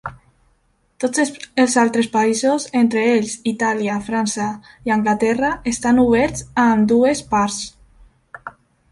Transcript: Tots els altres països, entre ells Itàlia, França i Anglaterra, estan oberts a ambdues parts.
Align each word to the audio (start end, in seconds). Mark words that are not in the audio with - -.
Tots 1.01 1.21
els 1.63 1.73
altres 1.81 2.07
països, 2.13 2.63
entre 2.79 3.03
ells 3.17 3.35
Itàlia, 3.51 3.97
França 4.07 4.47
i 4.89 4.93
Anglaterra, 4.95 5.51
estan 5.73 6.01
oberts 6.05 6.47
a 6.63 6.65
ambdues 6.79 7.21
parts. 7.35 7.61